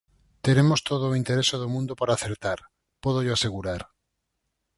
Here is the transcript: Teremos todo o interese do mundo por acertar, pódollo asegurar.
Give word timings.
Teremos 0.45 0.79
todo 0.89 1.03
o 1.07 1.17
interese 1.21 1.55
do 1.61 1.71
mundo 1.73 1.93
por 1.99 2.09
acertar, 2.09 2.59
pódollo 3.03 3.33
asegurar. 3.35 3.81